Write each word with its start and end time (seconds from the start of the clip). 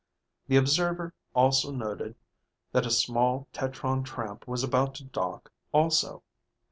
The 0.47 0.57
observer 0.57 1.13
also 1.35 1.69
noted 1.71 2.15
that 2.71 2.87
a 2.87 2.89
small 2.89 3.47
tetron 3.53 4.03
tramp 4.03 4.47
was 4.47 4.63
about 4.63 4.95
to 4.95 5.03
dock 5.03 5.51
also. 5.71 6.23